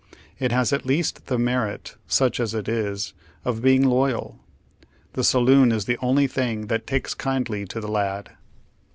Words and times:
It 0.39 0.51
has 0.51 0.73
at 0.73 0.83
least 0.83 1.27
the 1.27 1.37
merit, 1.37 1.93
such 2.07 2.39
as 2.39 2.55
it 2.55 2.67
is, 2.67 3.13
of 3.45 3.61
being 3.61 3.85
loyal. 3.87 4.39
The 5.13 5.23
saloon 5.23 5.71
is 5.71 5.85
the 5.85 5.99
only 6.01 6.25
thing 6.25 6.65
that 6.69 6.87
takes 6.87 7.13
kindly 7.13 7.65
to 7.65 7.79
the 7.79 7.87
lad. 7.87 8.31